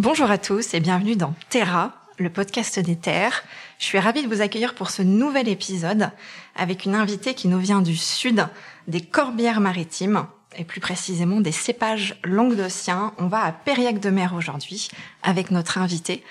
[0.00, 3.44] Bonjour à tous et bienvenue dans Terra, le podcast des terres.
[3.78, 6.08] Je suis ravie de vous accueillir pour ce nouvel épisode
[6.56, 8.48] avec une invitée qui nous vient du sud,
[8.88, 10.24] des Corbières maritimes
[10.56, 13.12] et plus précisément des cépages languedociens.
[13.18, 14.88] On va à Périac de Mer aujourd'hui
[15.22, 16.24] avec notre invitée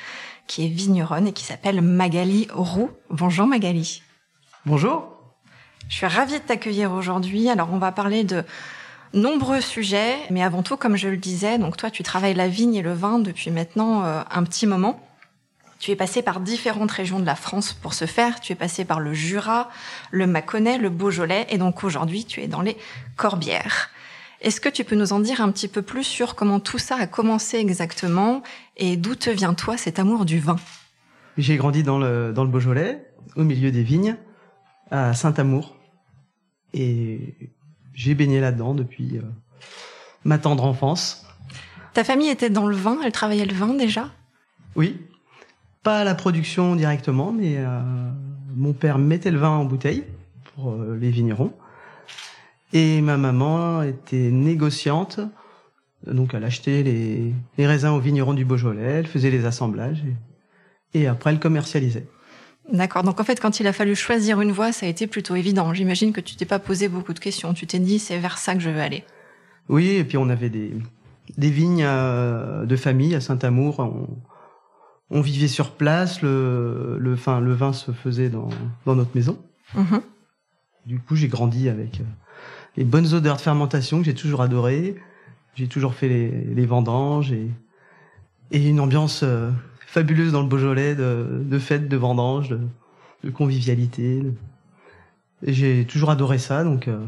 [0.48, 2.90] qui est vigneronne et qui s'appelle Magali Roux.
[3.12, 4.02] Bonjour Magali.
[4.66, 5.10] Bonjour.
[5.90, 7.48] Je suis ravie de t'accueillir aujourd'hui.
[7.52, 8.44] Alors on va parler de
[9.14, 12.76] nombreux sujets, mais avant tout, comme je le disais, donc toi, tu travailles la vigne
[12.76, 15.00] et le vin depuis maintenant euh, un petit moment.
[15.80, 18.42] Tu es passé par différentes régions de la France pour ce faire.
[18.42, 19.70] Tu es passé par le Jura,
[20.12, 22.76] le Mâconnais, le Beaujolais, et donc aujourd'hui, tu es dans les
[23.16, 23.90] Corbières.
[24.42, 26.96] Est-ce que tu peux nous en dire un petit peu plus sur comment tout ça
[26.96, 28.42] a commencé exactement
[28.78, 30.58] et d'où te vient toi cet amour du vin?
[31.38, 34.18] J'ai grandi dans le, dans le Beaujolais, au milieu des vignes,
[34.92, 35.78] à Saint-Amour.
[36.74, 37.36] Et
[38.00, 39.22] j'ai baigné là-dedans depuis euh,
[40.24, 41.28] ma tendre enfance.
[41.94, 44.10] Ta famille était dans le vin, elle travaillait le vin déjà?
[44.78, 44.96] Oui,
[45.84, 47.82] pas à la production directement, mais euh,
[48.56, 50.06] mon père mettait le vin en bouteille
[50.56, 51.52] pour euh, les vignerons.
[52.72, 55.20] Et ma maman était négociante,
[56.08, 60.02] donc elle achetait les, les raisins aux vignerons du Beaujolais, elle faisait les assemblages
[60.94, 62.08] et, et après elle commercialisait.
[62.72, 63.04] D'accord.
[63.04, 65.74] Donc en fait, quand il a fallu choisir une voie, ça a été plutôt évident.
[65.74, 67.54] J'imagine que tu t'es pas posé beaucoup de questions.
[67.54, 69.04] Tu t'es dit, c'est vers ça que je veux aller.
[69.70, 70.74] Oui, et puis on avait des,
[71.38, 73.80] des vignes euh, de famille à Saint-Amour.
[73.80, 74.08] On,
[75.10, 76.22] on, vivait sur place.
[76.22, 78.50] Le, le, fin, le vin se faisait dans,
[78.86, 79.40] dans notre maison.
[79.76, 80.02] Mhm.
[80.86, 82.04] Du coup, j'ai grandi avec euh,
[82.78, 84.96] les bonnes odeurs de fermentation que j'ai toujours adorées.
[85.56, 87.50] J'ai toujours fait les, les vendanges et,
[88.52, 89.52] et une ambiance euh,
[89.92, 92.60] fabuleuse dans le Beaujolais de, de fêtes, de vendanges, de,
[93.24, 94.22] de convivialité.
[94.22, 94.34] de-
[95.44, 97.04] j'ai toujours adoré ça, donc euh,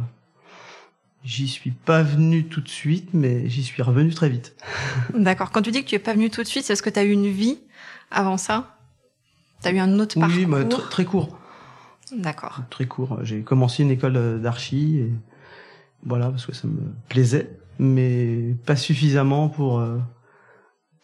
[1.23, 4.55] j'y suis pas venu tout de suite, mais j'y suis revenu très vite.
[5.13, 5.51] D'accord.
[5.51, 6.99] Quand tu dis que tu es pas venu tout de suite, c'est parce que tu
[6.99, 7.59] as eu une vie
[8.09, 8.77] avant ça?
[9.61, 10.35] Tu as eu un autre parcours?
[10.37, 11.37] Oui, mais tr- très court,
[12.17, 12.61] D'accord.
[12.71, 13.19] très court.
[13.23, 15.11] J'ai commencé une école euh, d'archi, et
[16.03, 19.99] voilà, parce que ça me plaisait, mais pas suffisamment pour euh,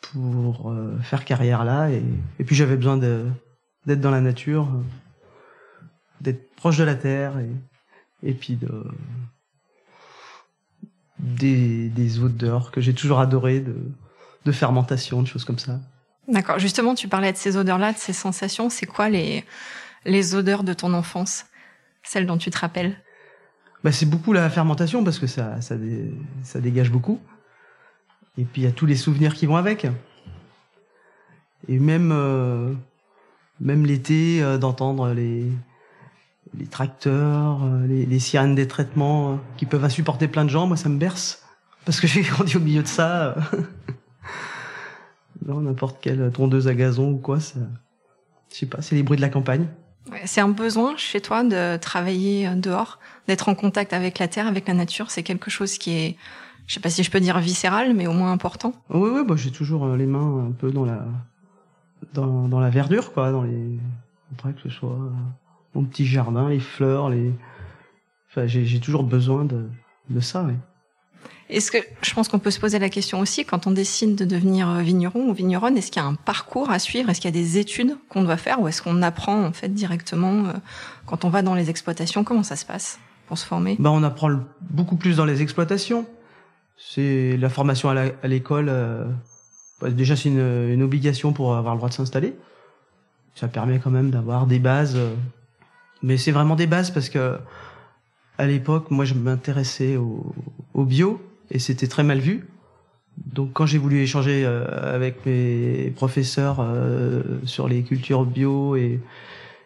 [0.01, 1.89] pour euh, faire carrière là.
[1.89, 2.03] Et,
[2.39, 4.83] et puis j'avais besoin d'être dans la nature, euh,
[6.21, 7.49] d'être proche de la terre, et
[8.23, 8.85] et puis de
[11.19, 13.75] des des odeurs que j'ai toujours adoré de
[14.45, 15.79] de fermentation, de choses comme ça.
[16.27, 16.59] D'accord.
[16.59, 18.69] Justement, tu parlais de ces odeurs-là, de ces sensations.
[18.69, 19.45] C'est quoi les,
[20.05, 21.45] les odeurs de ton enfance?
[22.03, 22.97] Celles dont tu te rappelles?
[23.83, 26.13] Bah, c'est beaucoup la fermentation parce que ça, ça, dé-
[26.43, 27.19] ça dégage beaucoup.
[28.37, 29.87] Et puis il y a tous les souvenirs qui vont avec.
[31.67, 32.73] Et même, euh,
[33.59, 35.51] même l'été, euh, d'entendre les,
[36.69, 40.89] tracteurs, euh, les, les sirènes des traitements qui peuvent insupporter plein de gens, moi ça
[40.89, 41.43] me berce.
[41.85, 43.35] Parce que j'ai grandi au milieu de ça.
[45.45, 47.59] non, n'importe quelle tondeuse à gazon ou quoi, ça,
[48.51, 49.67] je sais pas, c'est les bruits de la campagne.
[50.23, 54.65] C'est un besoin chez toi de travailler dehors, d'être en contact avec la terre, avec
[54.69, 55.11] la nature.
[55.11, 56.17] C'est quelque chose qui est,
[56.67, 58.73] je sais pas si je peux dire viscéral, mais au moins important.
[58.89, 61.05] Oui, oui, bah, j'ai toujours euh, les mains un peu dans la
[62.13, 63.79] dans, dans la verdure, quoi, dans les
[64.33, 65.09] après que ce soit euh,
[65.73, 67.31] mon petit jardin, les fleurs, les
[68.29, 69.67] enfin j'ai toujours besoin de
[70.09, 70.53] de ça, oui.
[71.49, 74.25] Est-ce que je pense qu'on peut se poser la question aussi quand on décide de
[74.25, 77.09] devenir euh, vigneron ou vigneronne, est-ce qu'il y a un parcours à suivre?
[77.09, 79.73] Est-ce qu'il y a des études qu'on doit faire ou est-ce qu'on apprend en fait
[79.73, 80.53] directement euh,
[81.05, 82.25] quand on va dans les exploitations?
[82.25, 83.77] Comment ça se passe pour se former?
[83.79, 84.29] Bah on apprend
[84.61, 86.05] beaucoup plus dans les exploitations.
[86.77, 88.67] C'est la formation à l'école.
[88.69, 89.05] euh,
[89.81, 92.35] bah, déjà c'est une, obligation pour avoir le droit de s'installer.
[93.35, 94.95] Ça permet quand même d'avoir des bases.
[94.95, 95.13] euh,
[96.03, 97.37] mais c'est vraiment des bases parce que
[98.37, 100.33] à l'époque, moi je m'intéressais au,
[100.75, 101.19] bio
[101.49, 102.47] et c'était très mal vu.
[103.17, 106.63] Donc quand j'ai voulu échanger euh, avec mes professeurs
[107.45, 108.99] sur les cultures bio et,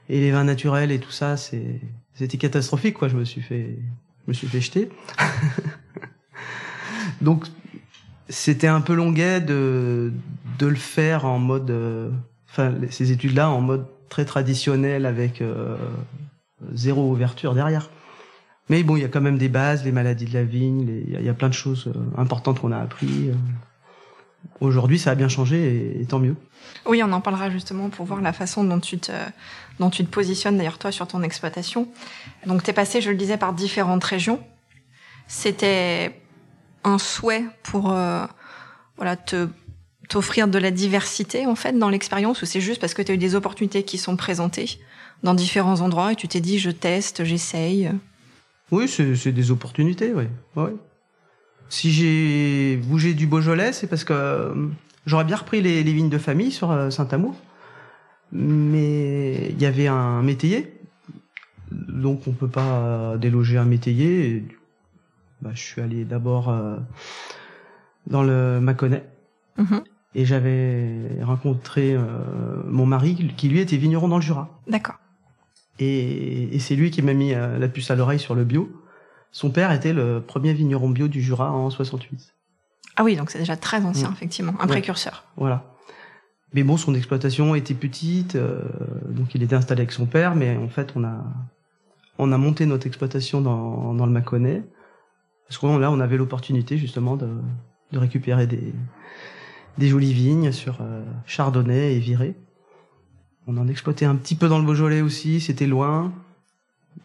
[0.08, 3.10] et les vins naturels et tout ça, c'était catastrophique quoi.
[3.10, 3.78] Je me suis fait
[4.26, 4.90] je me suis fait jeter.
[7.22, 7.46] Donc
[8.30, 10.14] c'était un peu longuet de
[10.60, 12.10] de le faire en mode euh,
[12.50, 15.76] enfin ces études là en mode très traditionnel avec euh,
[16.74, 17.90] zéro ouverture derrière.
[18.70, 21.22] Mais bon, il y a quand même des bases, les maladies de la vigne, il
[21.22, 23.32] y, a- plein de choses euh, importantes qu'on a appris.
[24.62, 26.36] aujourd'hui, ça a bien changé et, tant mieux.
[26.86, 29.12] Oui, on en parlera justement pour voir la façon dont tu te,
[29.80, 31.88] dont tu te positionnes d'ailleurs toi sur ton exploitation.
[32.46, 34.40] Donc, tu es passé, je le disais, par différentes régions.
[35.28, 36.22] C'était
[36.84, 38.26] un souhait pour euh,
[38.98, 39.48] voilà te
[40.10, 43.16] t'offrir de la diversité en fait dans l'expérience ou c'est juste parce que tu as
[43.16, 44.80] eu des opportunités qui sont présentées
[45.24, 47.92] dans différents endroits et tu t'es dit je teste, j'essaye?
[48.72, 50.26] Oui, c'est des opportunités, oui.
[50.56, 50.74] Ouais.
[51.70, 54.68] Si j'ai bougé du Beaujolais, c'est parce que euh,
[55.06, 57.36] j'aurais bien repris les, vignes de famille sur euh, Saint-Amour,
[58.32, 60.74] mais il y avait un métayer,
[61.72, 64.44] donc on peut pas déloger un métayer.
[65.42, 66.78] Bah, je suis allé d'abord euh,
[68.08, 69.06] dans le Mâconnais.
[69.58, 69.84] Mm-hmm.
[70.14, 71.98] Et j'avais rencontré
[72.66, 74.60] mon mari qui lui était vigneron dans le Jura.
[74.68, 74.96] D'accord.
[75.80, 78.70] Et, et c'est lui qui m'a mis la puce à l'oreille sur le bio.
[79.32, 82.34] Son père était le premier vigneron bio du Jura en 68.
[82.98, 85.24] Ah oui, donc c'est déjà très ancien, effectivement, un précurseur.
[85.38, 85.64] Voilà.
[86.54, 88.62] Mais bon, son exploitation était petite, euh,
[89.08, 91.24] donc il était installé avec son père, mais en fait, on a,
[92.18, 94.64] on a monté notre exploitation dans, dans le Mâconnais,
[95.52, 97.28] parce que là, on avait l'opportunité justement de,
[97.92, 98.74] de récupérer des,
[99.78, 102.36] des jolies vignes sur euh, Chardonnay et Viré.
[103.48, 106.14] On en exploitait un petit peu dans le Beaujolais aussi, c'était loin.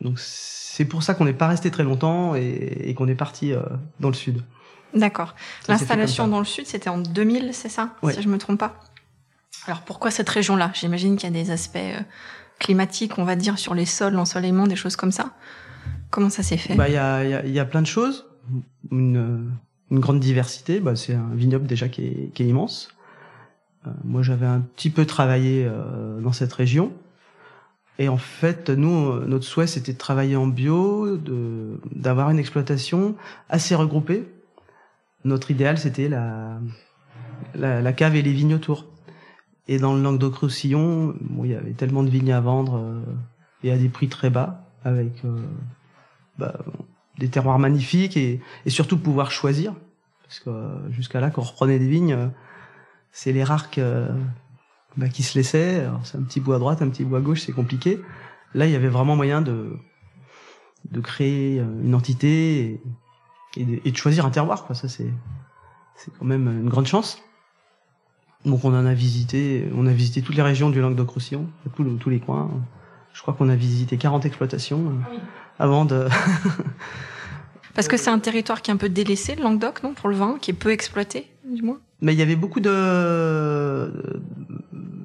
[0.01, 3.63] Donc c'est pour ça qu'on n'est pas resté très longtemps et, qu'on est parti euh,
[3.99, 4.45] dans le sud.
[4.95, 5.35] D'accord.
[5.67, 7.97] L'installation dans le sud, c'était en 2000, c'est ça?
[8.13, 8.79] Si je me trompe pas.
[9.67, 10.71] Alors pourquoi cette région-là?
[10.73, 11.99] J'imagine qu'il y a des aspects euh,
[12.61, 15.33] climatiques, on va dire, sur les sols, l'ensoleillement, des choses comme ça.
[16.11, 16.77] Comment ça s'est fait?
[16.77, 18.27] Bah il y a, y a, plein de choses.
[18.91, 19.51] Une,
[19.91, 20.81] grande diversité.
[20.81, 22.89] Bah, c'est un vignoble déjà qui est, immense.
[23.87, 25.69] Euh, moi, j'avais un petit peu travaillé
[26.21, 26.93] dans cette région.
[27.99, 31.17] Et en fait, nous, notre souhait, c'était de travailler en bio,
[31.95, 33.15] d'avoir une exploitation
[33.49, 34.29] assez regroupée.
[35.25, 38.87] Notre idéal, c'était la, cave et les vignes autour.
[39.67, 43.01] Et dans le Languedoc-Roussillon, bon, il y avait tellement de vignes à vendre euh,
[43.65, 45.41] et à des prix très bas, avec euh,
[46.39, 46.55] bah,
[47.19, 49.75] des terroirs magnifiques et, et, surtout pouvoir choisir.
[50.23, 52.31] Parce que euh, jusqu'à là, quand on reprenait des vignes,
[53.13, 54.09] c'est les rares que
[54.97, 55.87] bah, qui se laissait.
[56.05, 58.01] C'est un petit bout à droite, un petit bout à gauche, c'est compliqué.
[58.55, 59.77] Là, il y avait vraiment moyen de
[60.91, 62.81] de créer euh, une entité
[63.57, 64.65] et, de, choisir un terroir.
[64.65, 64.75] Quoi.
[64.75, 65.12] Ça, c'est
[65.95, 67.23] c'est quand même une grande chance.
[68.45, 72.11] Donc, on en a visité, on a visité toutes les régions du Languedoc-Roussillon, tous, tous
[72.11, 72.51] les coins.
[73.12, 75.17] Je crois qu'on a visité 40 exploitations euh,
[75.58, 76.06] avant de.
[77.75, 80.17] Parce que c'est un territoire qui est un peu délaissé, le Languedoc, non, pour le
[80.17, 81.79] vin, qui est peu exploité, du moins.
[82.00, 83.93] Mais il y avait beaucoup de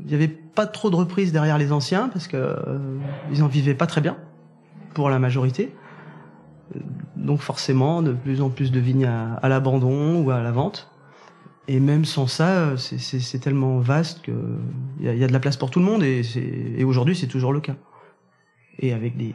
[0.05, 2.97] il y avait pas trop de reprises derrière les anciens parce que euh,
[3.31, 4.17] ils en vivaient pas très bien
[4.93, 5.73] pour la majorité.
[7.15, 10.89] Donc forcément, de plus en plus de vignes à, l'abandon ou à la vente.
[11.69, 14.33] Et même sans ça, c'est tellement vaste que
[14.99, 16.23] il y a, de la place pour tout le monde et,
[16.77, 17.75] et aujourd'hui c'est toujours le cas.
[18.79, 19.33] Et avec des,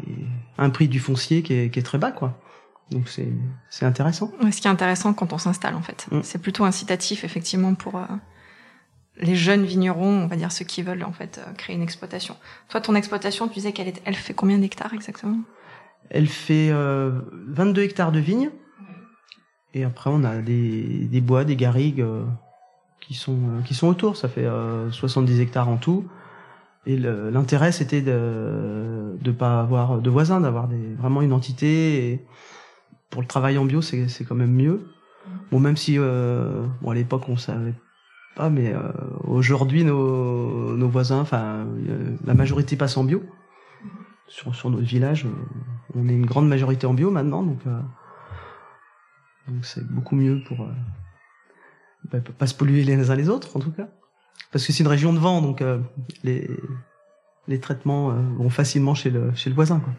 [0.59, 2.39] un prix du foncier qui est, qui est très bas, quoi.
[2.91, 4.31] Donc c'est intéressant.
[4.41, 6.21] ce qui est intéressant quand on s'installe en fait, mm.
[6.23, 8.05] c'est plutôt incitatif effectivement pour euh,
[9.19, 12.37] les jeunes vignerons, on va dire ceux qui veulent en fait euh, créer une exploitation.
[12.69, 15.39] Toi, ton exploitation, tu disais qu'elle elle fait combien d'hectares exactement?
[16.11, 18.51] Elle fait euh, 22 hectares de vignes.
[19.75, 22.25] Et après, on a des, des bois, des garrigues euh,
[23.01, 24.17] qui sont qui sont autour.
[24.17, 24.47] Ça fait
[24.91, 26.09] 70 hectares en tout.
[26.87, 32.13] Et l'intérêt, c'était de de pas avoir de voisins, d'avoir vraiment une entité.
[32.13, 32.25] Et
[33.11, 34.87] pour le travail en bio, c'est quand même mieux.
[35.51, 37.75] Bon, même si bon à l'époque on savait
[38.37, 38.93] pas, mais euh,
[39.25, 41.67] aujourd'hui, nos, nos, voisins, enfin,
[42.25, 43.23] la majorité passe en bio.
[44.29, 45.27] Sur, sur notre village,
[45.95, 47.81] on est une grande majorité en bio maintenant, donc euh,
[49.49, 50.73] donc c'est beaucoup mieux pour euh,
[52.11, 53.89] bah, pas se polluer les uns les autres, en tout cas.
[54.53, 55.63] Parce que c'est une région de vent, donc
[56.25, 56.49] les
[57.49, 59.93] les traitements vont facilement chez le chez le voisin, quoi.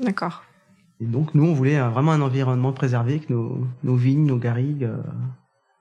[0.00, 0.42] D'accord.
[1.00, 4.88] Et donc nous, on voulait vraiment un environnement préservé, avec nos, nos vignes, nos garrigues,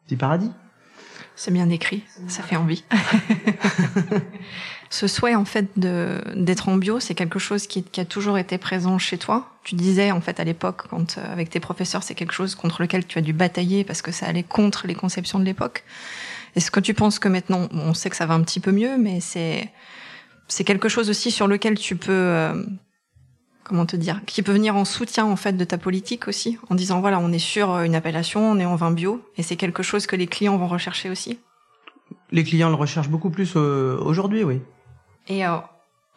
[0.05, 0.51] petit paradis.
[1.35, 2.83] C'est bien décrit, ça fait envie.
[4.91, 8.37] Ce souhait en fait de d'être en bio, c'est quelque chose qui, qui, a toujours
[8.37, 9.49] été présent chez toi.
[9.63, 12.81] Tu disais en fait à l'époque, quand euh, avec tes professeurs, c'est quelque chose contre
[12.81, 15.85] lequel tu as dû batailler parce que ça allait contre les conceptions de l'époque.
[16.55, 18.97] Est-ce que tu penses que maintenant, on sait que ça va un petit peu mieux,
[18.97, 19.71] mais c'est
[20.47, 22.53] c'est quelque chose aussi sur lequel tu peux euh,
[23.71, 26.75] comment te dire, qui peut venir en soutien en fait de ta politique aussi, en
[26.75, 29.55] disant voilà, on est sur euh, une appellation, on est en vin bio, et c'est
[29.55, 31.39] quelque chose que les clients vont rechercher aussi?
[32.31, 34.61] Les clients le recherchent beaucoup plus euh, aujourd'hui, oui.
[35.27, 35.57] Et euh,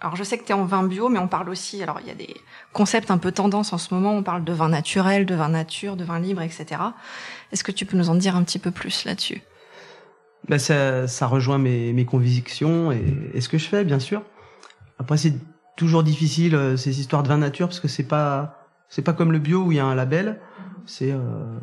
[0.00, 2.08] alors je sais que tu es en vin bio, mais on parle aussi, alors il
[2.08, 2.34] y a des
[2.72, 5.96] concepts un peu tendance en ce moment, on parle de vin naturel, de vin nature,
[5.96, 6.80] de vin libre, etc.
[7.52, 9.42] Est-ce que tu peux nous en dire un petit peu plus là-dessus?
[10.48, 14.22] Bah ça, ça rejoint mes, mes convictions et, et ce que je fais, bien sûr.
[14.98, 15.34] Après, c'est
[15.76, 19.32] toujours difficile euh, ces histoires de vin nature parce que c'est pas c'est pas comme
[19.32, 20.38] le bio où il y a un label.
[20.86, 21.18] C'est euh,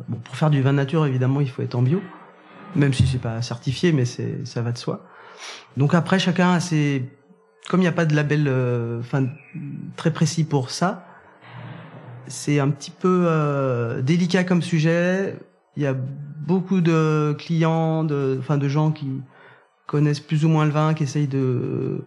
[0.08, 2.02] bon pour faire du vin nature évidemment il faut être en bio,
[2.74, 5.06] même si c'est pas certifié, mais c'est ça va de soi.
[5.76, 7.08] Donc après chacun a ses
[7.68, 9.28] comme il n'y a pas de label euh, enfin
[9.96, 11.06] très précis pour ça,
[12.26, 15.36] c'est un petit peu euh, délicat comme sujet.
[15.76, 15.94] Il y a
[16.46, 19.08] beaucoup de clients, de enfin de gens qui
[19.86, 22.04] connaissent plus ou moins le vin, qui essayent de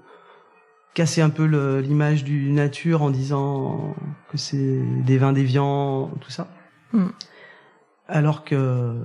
[0.94, 1.46] casser un peu
[1.80, 3.96] l'image du nature en disant
[4.32, 6.48] que c'est des vins déviants, tout ça.
[6.94, 7.08] Mm.
[8.08, 8.96] Alors que,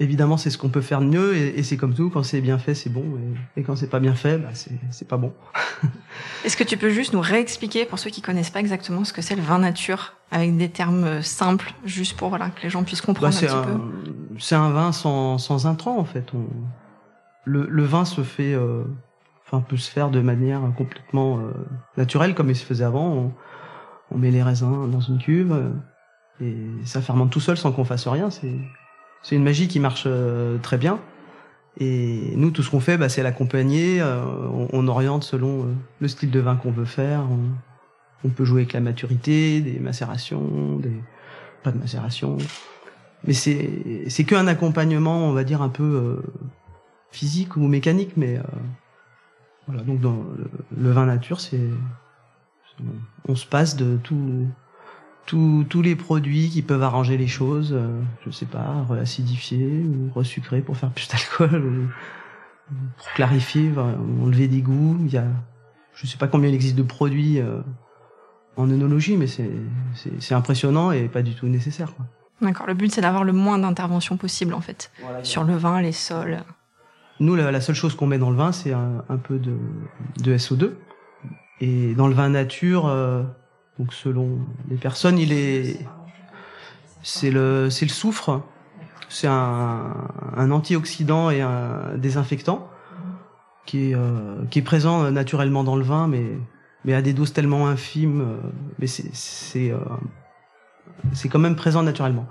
[0.00, 2.58] évidemment, c'est ce qu'on peut faire de mieux et, c'est comme tout, quand c'est bien
[2.58, 3.04] fait, c'est bon
[3.56, 5.32] et, quand c'est pas bien fait, bah, c'est pas bon.
[6.44, 9.22] Est-ce que tu peux juste nous réexpliquer pour ceux qui connaissent pas exactement ce que
[9.22, 13.02] c'est le vin nature avec des termes simples, juste pour voilà que les gens puissent
[13.02, 14.38] comprendre bah, un, petit peu?
[14.38, 16.32] C'est un vin sans, sans intrants en fait.
[16.34, 16.46] On,
[17.44, 18.84] le, le vin se fait euh,
[19.46, 21.52] enfin peut se faire de manière complètement euh,
[21.96, 23.06] naturelle comme il se faisait avant.
[23.06, 23.32] On,
[24.10, 25.70] on, met les raisins dans une cuve euh,
[26.40, 28.30] et ça fermente tout seul sans qu'on fasse rien.
[28.30, 28.54] C'est
[29.24, 31.00] c'est une magie qui marche euh, très bien.
[31.80, 34.00] Et nous, tout ce qu'on fait, bah, c'est l'accompagner.
[34.00, 37.22] On, on, oriente selon le style de vin qu'on veut faire.
[37.28, 40.92] On, on, peut jouer avec la maturité, des macérations, des
[41.64, 42.38] pas de macération.
[43.26, 46.22] Mais c'est c'est qu'un accompagnement, on va dire un peu
[47.10, 48.38] physique ou mécanique, mais
[49.66, 50.24] voilà, donc dans
[50.76, 51.58] le, vin nature, c'est
[53.26, 54.46] on se passe de tout,
[55.26, 60.60] tous les produits qui peuvent arranger les choses, euh, je sais pas, acidifier ou resucrer
[60.60, 63.72] pour faire plus d'alcool, ou, pour clarifier,
[64.22, 64.98] enlever des goûts.
[65.00, 65.26] Il y a,
[65.94, 67.60] je sais pas combien il existe de produits euh,
[68.56, 71.92] en œnologie, mais c'est impressionnant et pas du tout nécessaire.
[72.40, 72.66] D'accord.
[72.66, 74.90] Le but c'est d'avoir le moins d'intervention possible en fait
[75.22, 76.42] sur le vin, les sols.
[77.20, 80.72] Nous, la, seule chose qu'on met dans le vin, c'est un, peu de, SO2.
[81.60, 83.22] Et dans le vin nature, euh,
[83.78, 84.38] donc selon
[84.68, 85.78] les personnes, il est,
[87.02, 88.42] c'est le, c'est le soufre.
[89.08, 92.68] C'est un, antioxydant et un désinfectant
[93.66, 96.24] qui est, euh, qui est présent naturellement dans le vin, mais,
[96.84, 98.20] mais à des doses tellement infimes.
[98.20, 98.36] Euh,
[98.78, 99.72] mais c'est, c'est,
[101.12, 102.26] c'est quand même présent naturellement.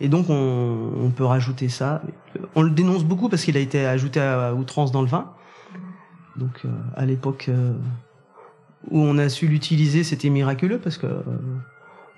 [0.00, 2.02] Et donc on, on, peut rajouter ça.
[2.54, 5.32] On le dénonce beaucoup parce qu'il a été ajouté à outrance dans le vin.
[6.36, 7.74] Donc euh, à l'époque euh,
[8.88, 11.22] où on a su l'utiliser, c'était miraculeux parce que euh,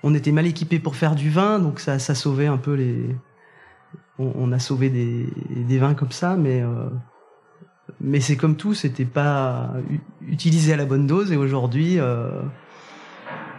[0.03, 3.15] on était mal équipé pour faire du vin, donc ça, ça sauvait un peu les.
[4.19, 6.63] On, a sauvé des, vins comme ça, mais
[7.99, 9.73] mais c'est comme tout, c'était pas
[10.27, 11.31] utilisé à la bonne dose.
[11.31, 11.97] Et aujourd'hui,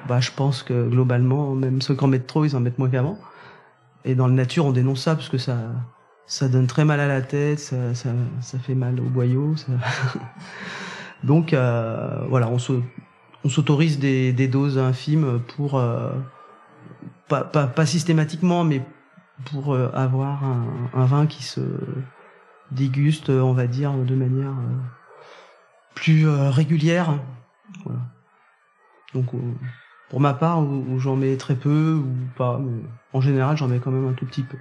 [0.09, 2.89] bah je pense que globalement, même ceux qui en mettent trop, ils en mettent moins
[2.89, 3.19] qu'avant.
[4.05, 5.57] Et dans le nature, on dénonce ça parce que ça,
[6.27, 9.57] ça donne très mal à la tête, ça, ça, ça fait mal au boyau.
[9.57, 9.73] Ça...
[11.25, 12.59] Donc euh, voilà, on
[13.49, 16.13] s'autorise des, doses infimes pour euh,
[17.29, 18.83] pas, systématiquement, mais
[19.47, 21.61] pour euh, avoir un, vin qui se
[22.71, 24.55] déguste, on va dire, de manière
[25.95, 27.19] plus régulière.
[29.15, 29.27] Donc
[30.11, 30.63] pour ma part,
[30.99, 32.83] j'en mets très peu ou pas, mais
[33.15, 34.59] en général, j'en mets quand même un tout petit peu.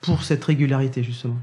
[0.00, 1.38] Pour cette régularité, justement.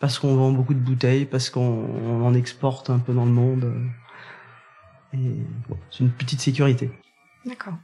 [0.00, 3.72] Parce qu'on vend beaucoup de bouteilles, parce qu'on en exporte un peu dans le monde.
[5.12, 5.36] Et
[5.90, 6.90] c'est une petite sécurité.
[7.44, 7.74] D'accord.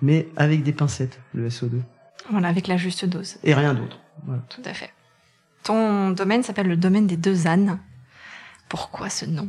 [0.00, 1.80] Mais avec des pincettes, le SO2.
[2.30, 3.38] Voilà, avec la juste dose.
[3.42, 3.98] Et rien d'autre.
[4.48, 4.92] Tout à fait.
[5.62, 7.80] Ton domaine s'appelle le domaine des deux ânes.
[8.68, 9.48] Pourquoi ce nom?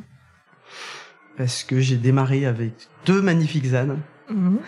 [1.38, 2.74] Parce que j'ai démarré avec
[3.06, 4.00] deux magnifiques ânes.
[4.30, 4.60] Mhm.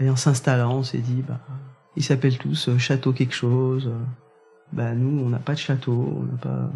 [0.00, 1.40] Et en s'installant, on s'est dit, bah,
[1.96, 3.90] ils s'appellent tous euh, Château quelque chose.
[4.72, 6.70] Bah nous, on n'a pas de château, on n'a pas,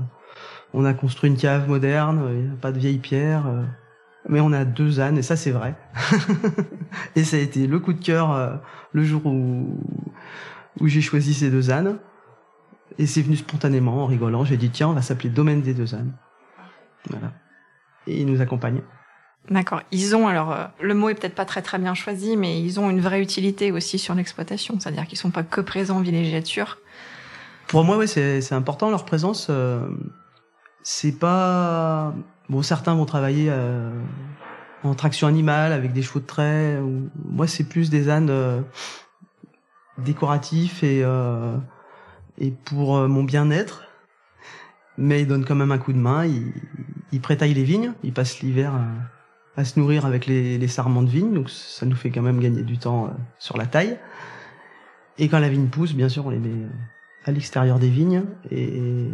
[0.72, 3.62] on a construit une cave moderne, il n'y a pas de vieilles pierres, euh,
[4.28, 5.74] mais on a deux ânes et ça c'est vrai.
[7.16, 8.56] et ça a été le coup de cœur euh,
[8.92, 9.78] le jour où
[10.80, 11.98] où j'ai choisi ces deux ânes.
[12.98, 14.44] Et c'est venu spontanément, en rigolant.
[14.44, 16.12] J'ai dit tiens, on va s'appeler Domaine des deux ânes.
[17.10, 17.32] Voilà.
[18.06, 18.82] Et ils nous accompagnent.
[19.50, 19.82] D'accord.
[19.90, 22.80] Ils ont alors euh, le mot est peut-être pas très très bien choisi, mais ils
[22.80, 24.78] ont une vraie utilité aussi sur l'exploitation.
[24.80, 26.78] C'est-à-dire qu'ils sont pas que présents en villégiature.
[27.74, 29.48] Pour moi, oui, c'est important leur présence.
[29.50, 29.80] Euh,
[30.84, 32.14] c'est pas
[32.48, 32.62] bon.
[32.62, 33.90] Certains vont travailler euh,
[34.84, 36.80] en traction animale avec des chevaux de trait.
[37.24, 38.60] Moi, c'est plus des ânes euh,
[39.98, 41.04] décoratifs et
[42.38, 43.82] et pour mon bien-être.
[44.96, 46.26] Mais ils donnent quand même un coup de main.
[47.10, 47.92] Ils, prétaillent les vignes.
[48.04, 48.72] Ils passent l'hiver
[49.56, 52.38] à se nourrir avec les, les sarments de vigne, donc ça nous fait quand même
[52.38, 53.98] gagner du temps sur la taille.
[55.18, 56.68] Et quand la vigne pousse, bien sûr, on les met
[57.24, 59.08] à l'extérieur des vignes et,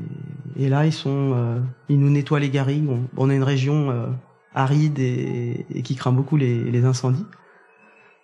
[0.57, 2.89] et là ils sont euh, ils nous nettoient les garrigues.
[2.89, 4.07] On, on a une région euh,
[4.55, 7.27] aride et, et, qui craint beaucoup les, les, incendies.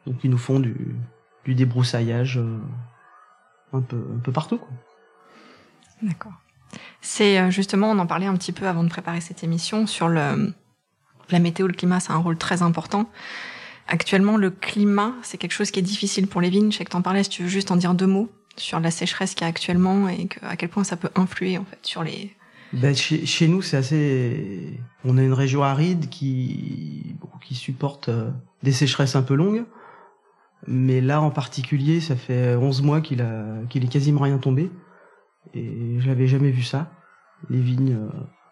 [0.06, 0.96] Donc ils nous font du,
[1.44, 2.58] du débroussaillage euh,
[3.72, 4.60] un peu un peu partout.
[6.02, 6.32] D'accord.
[7.00, 10.52] C'est justement on en parlait un petit peu avant de préparer cette émission sur le
[11.30, 13.10] la météo, le climat, c'est un rôle très important.
[13.88, 16.70] Actuellement, le climat, c'est quelque chose qui est difficile pour les vignes.
[16.70, 18.90] Je sais que t'en parlais, si tu veux juste en dire deux mots sur la
[18.90, 22.02] sécheresse qu'il y a actuellement et à quel point ça peut influer en fait sur
[22.02, 22.34] les.
[22.72, 24.80] Ben, chez, nous, c'est assez.
[25.04, 28.30] On a une région aride qui qui supporte euh,
[28.64, 29.64] des sécheresses un peu longues,
[30.66, 34.70] mais là en particulier, ça fait 11 mois qu'il a qu'il est quasiment rien tombé
[35.54, 36.90] et j'avais jamais vu ça.
[37.50, 38.08] Les vignes euh,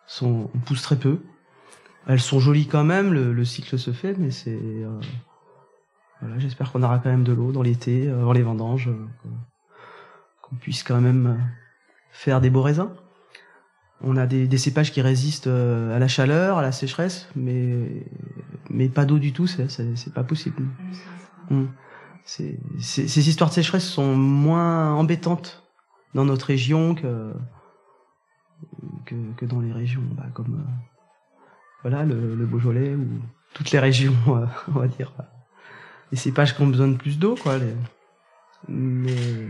[0.06, 1.18] sont on pousse très peu.
[2.06, 5.00] Elles sont jolies quand même, le, le cycle se fait, mais c'est euh,
[6.20, 8.90] voilà, j'espère qu'on aura quand même de l'eau dans l'été, avant les vendanges
[10.54, 11.44] qu'on puisse quand même euh,
[12.10, 12.90] faire des beaux raisins.
[14.00, 18.06] On a des, des cépages qui résistent euh, à la chaleur, à la sécheresse, mais
[18.70, 20.64] mais pas d'eau du tout, c'est pas possible.
[21.50, 21.70] Hum.
[22.24, 25.62] Ces histoires de sécheresse sont moins embêtantes
[26.14, 27.32] dans notre région que
[29.04, 30.72] que, que dans les régions bah, comme euh,
[31.82, 33.06] voilà le, le, Beaujolais ou
[33.52, 34.14] toutes les régions,
[34.68, 35.12] on va dire.
[36.10, 37.58] Les cépages qui ont besoin de plus d'eau, quoi.
[37.58, 37.74] Les...
[38.68, 39.48] Mais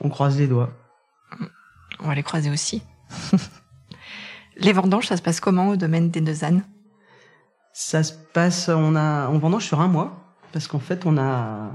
[0.00, 0.72] on croise les doigts.
[2.00, 2.82] On va les croiser aussi.
[4.56, 6.64] les vendanges, ça se passe comment au domaine des deux ânes
[7.72, 11.70] Ça se passe, on a, on vendange sur un mois, parce qu'en fait, on a,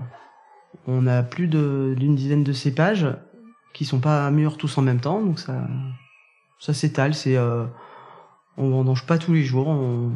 [0.88, 3.07] on a plus d'une dizaine de cépages
[3.73, 5.67] qui sont pas mûrs tous en même temps, donc ça,
[6.59, 7.13] ça s'étale.
[7.13, 7.65] C'est, euh,
[8.57, 10.11] on vendange pas tous les jours, on,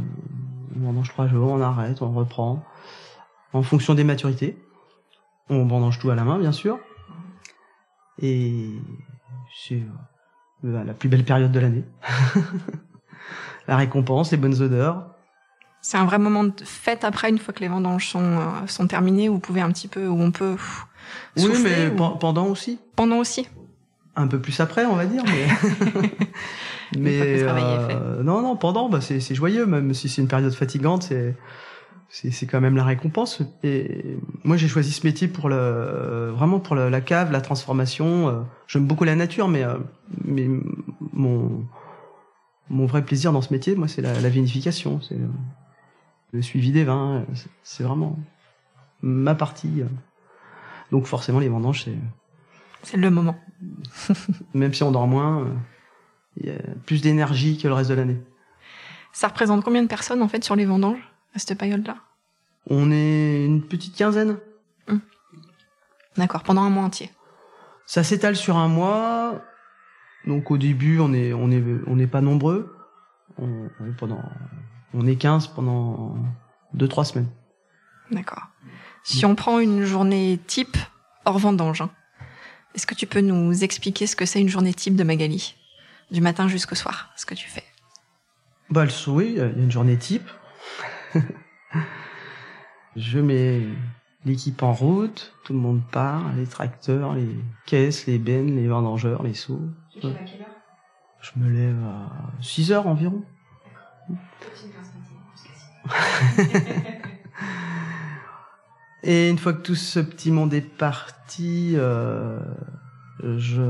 [0.75, 2.63] on vendange trois jours, on arrête, on reprend,
[3.53, 4.57] en fonction des maturités.
[5.50, 6.79] On vendange tout à la main, bien sûr.
[8.21, 8.69] Et
[9.65, 9.81] c'est
[10.65, 11.83] euh, la plus belle période de l'année.
[13.67, 15.07] la récompense, les bonnes odeurs.
[15.81, 18.87] C'est un vrai moment de fête après, une fois que les vendanges sont, euh, sont
[18.87, 20.55] terminées, où vous pouvez un petit peu, où on peut.
[21.37, 22.79] oui, mais pendant aussi.
[22.95, 23.47] Pendant aussi.
[24.15, 26.09] Un peu plus après, on va dire, mais.
[26.97, 31.35] mais euh, non, non, pendant, bah, c'est joyeux, même si c'est une période fatigante, c'est
[32.13, 33.41] c'est quand même la récompense.
[33.63, 38.29] Et moi, j'ai choisi ce métier pour le vraiment pour la cave, la transformation.
[38.29, 39.79] Euh, j'aime beaucoup la nature, mais euh,
[40.23, 40.47] mais
[41.11, 41.65] mon
[42.69, 45.17] mon vrai plaisir dans ce métier, moi, c'est la, la, vinification, c'est
[46.31, 47.25] le, suivi des vins.
[47.63, 48.17] C'est vraiment
[49.01, 49.83] ma partie.
[50.91, 51.97] Donc forcément, les vendanges, c'est
[52.83, 53.37] c'est le moment.
[54.53, 55.47] même si on dort moins,
[56.37, 58.21] il y a plus d'énergie que le reste de l'année.
[59.13, 61.12] Ça représente combien de personnes en fait sur les vendanges?
[61.33, 61.98] À cette période-là
[62.69, 64.37] On est une petite quinzaine.
[64.87, 65.01] Hum.
[66.17, 67.11] D'accord, pendant un mois entier.
[67.85, 69.41] Ça s'étale sur un mois.
[70.25, 72.75] Donc au début, on est on est on n'est pas nombreux.
[73.37, 74.22] On, on, est pendant
[74.93, 76.15] on est 15 pendant
[76.74, 77.29] deux trois semaines.
[78.11, 78.48] D'accord.
[79.03, 80.77] Si on prend une journée type
[81.25, 81.89] hors vendange, hein,
[82.74, 85.55] est-ce que tu peux nous expliquer ce que c'est une journée type de Magali?
[86.11, 87.63] Du matin jusqu'au soir, ce que tu fais?
[88.69, 90.29] Bah oui, il y a une journée type.
[92.95, 93.61] je mets
[94.25, 99.23] l'équipe en route, tout le monde part, les tracteurs, les caisses, les bennes, les vendangeurs,
[99.23, 99.61] les seaux.
[99.91, 100.47] Tu à quelle heure?
[101.21, 103.23] Je me lève à 6 heures environ.
[109.03, 112.39] Et une fois que tout ce petit monde est parti, euh,
[113.21, 113.61] je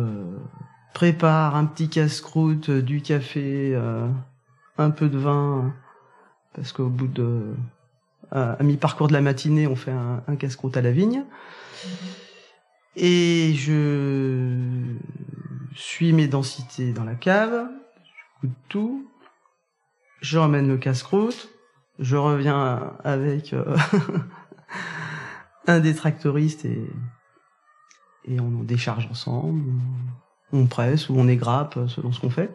[0.94, 4.08] prépare un petit casse-croûte, du café, euh,
[4.78, 5.74] un peu de vin,
[6.54, 7.56] parce qu'au bout de
[8.32, 11.24] à, mi-parcours de la matinée, on fait un, casse-croûte à la vigne.
[12.96, 14.58] Et je
[15.76, 17.68] suis mes densités dans la cave,
[18.04, 19.10] je coûte tout,
[20.22, 21.50] je ramène le casse-croûte,
[22.00, 23.76] je reviens avec euh,
[25.68, 26.88] un des tractoristes et,
[28.26, 29.64] et on décharge ensemble,
[30.52, 32.52] on presse ou on égrappe selon ce qu'on fait.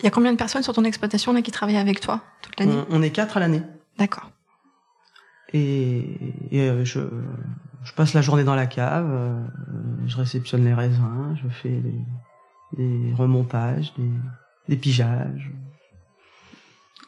[0.00, 2.58] Il y a combien de personnes sur ton exploitation là qui travaillent avec toi toute
[2.58, 3.62] l'année on, est quatre à l'année.
[3.98, 4.30] D'accord.
[5.52, 7.00] Et, et euh, je,
[7.82, 9.46] je passe la journée dans la cave, euh,
[10.06, 12.00] je réceptionne les raisins, je fais des,
[12.76, 14.10] des remontages, des,
[14.68, 15.50] des pigeages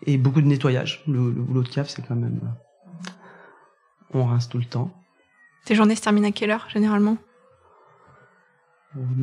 [0.06, 1.02] et beaucoup de nettoyage.
[1.06, 2.40] Le, le boulot de cave, c'est quand même
[4.12, 4.90] on rince tout le temps.
[5.64, 7.16] Tes journées se terminent à quelle heure généralement?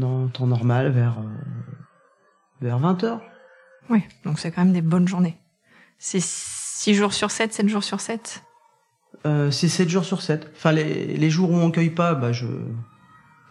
[0.02, 1.24] En temps normal, vers euh,
[2.62, 3.22] vers 20 heures.
[3.90, 5.38] Oui, donc c'est quand même des bonnes journées.
[5.98, 8.44] C'est 6 jours sur 7, 7 jours sur 7
[9.26, 10.52] euh, C'est 7 jours sur 7.
[10.56, 12.48] Enfin, les, les jours où on cueille pas, bah, je,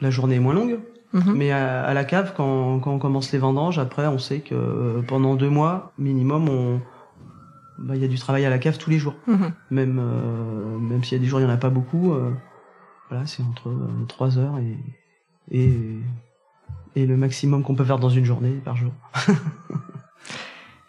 [0.00, 0.78] la journée est moins longue.
[1.12, 1.34] Mhm.
[1.34, 4.54] Mais à, à la cave, quand, quand on commence les vendanges, après, on sait que
[4.54, 6.80] euh, pendant deux mois minimum, on
[7.78, 9.14] bah, il y a du travail à la cave tous les jours.
[9.26, 9.52] Mhm.
[9.70, 12.32] Même euh, même s'il y a des jours il y en a pas beaucoup, euh,
[13.10, 14.76] voilà, c'est entre euh, trois heures et
[15.50, 15.72] et
[16.94, 18.92] et le maximum qu'on peut faire dans une journée par jour.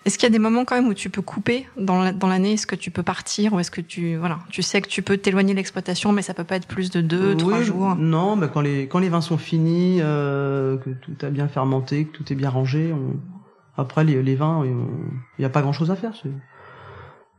[0.08, 2.28] Est-ce qu'il y a des moments quand même où tu peux couper dans la- dans
[2.28, 2.54] l'année?
[2.54, 5.17] Est-ce que tu peux partir ou est-ce que tu voilà, tu sais que tu peux
[5.17, 7.93] t'éloigner de l'exploitation, mais ça peut pas être plus de deux, trois jours?
[7.98, 12.06] Non, mais quand les quand les vins sont finis, euh, que tout a bien fermenté,
[12.06, 13.20] que tout est bien rangé, on...
[13.76, 14.76] après les, les vins, il
[15.39, 16.13] n'y a pas grand chose à faire.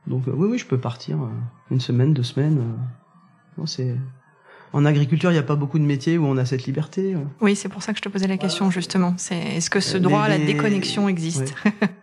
[0.06, 1.28] Donc euh, oui, oui, je peux partir euh,
[1.70, 2.62] une semaine, deux semaines.
[3.56, 3.96] Non, c'est
[4.72, 7.14] en agriculture, il n'y a pas beaucoup de métiers où on a cette liberté.
[7.14, 7.18] euh.
[7.40, 9.14] Oui, c'est pour ça que je te posais la question justement.
[9.16, 11.54] C'est est-ce que ce Euh, droit à la déconnexion existe?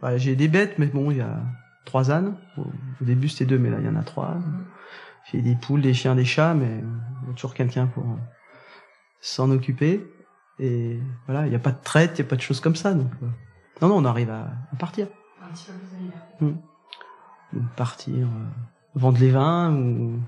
[0.04, 1.41] Ouais, J'ai des bêtes, mais bon, il y a
[1.86, 2.36] trois ânes.
[2.58, 4.38] Au, au début, c'était deux, mais là, il y en a trois.
[5.32, 6.82] J'ai des poules, des chiens, des chats, mais
[7.23, 8.15] il y a toujours quelqu'un pour euh,
[9.21, 10.04] s'en occuper.
[10.60, 12.75] Et voilà, il n'y a pas de traite, il n'y a pas de choses comme
[12.75, 12.93] ça.
[12.93, 13.28] Donc, euh,
[13.82, 15.08] non, non, on arrive à, à partir.
[16.39, 16.54] Hmm.
[17.56, 18.45] Ou partir, euh,
[18.95, 20.19] vendre les vins, ou,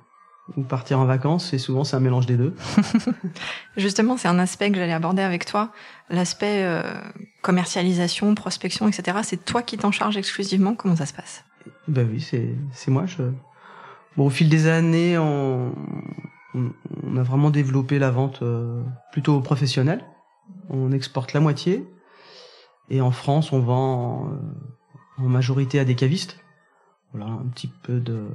[0.56, 1.54] ou partir en vacances.
[1.54, 2.56] Et souvent, c'est un mélange des deux.
[3.78, 5.72] Justement, c'est un aspect que j'allais aborder avec toi,
[6.10, 6.82] l'aspect euh,
[7.42, 9.20] commercialisation, prospection, etc.
[9.24, 10.76] C'est toi qui t'en charges exclusivement.
[10.76, 11.44] Comment ça se passe?
[11.88, 13.06] Ben oui, c'est c'est moi.
[13.06, 13.24] Je...
[14.16, 15.74] Bon, au fil des années, on,
[16.54, 16.72] on,
[17.04, 18.82] on a vraiment développé la vente euh,
[19.12, 20.06] plutôt professionnelle.
[20.70, 21.86] On exporte la moitié.
[22.90, 26.40] Et en France, on vend euh, en majorité à des cavistes.
[27.14, 28.28] Voilà, un petit peu de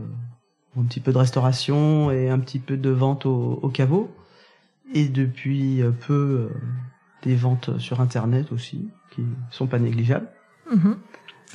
[0.78, 4.14] un petit peu de restauration et un petit peu de vente au, au caveau.
[4.94, 6.60] Et depuis euh, peu, euh,
[7.22, 10.28] des ventes sur Internet aussi, qui sont pas négligeables.
[10.70, 10.98] Mhm.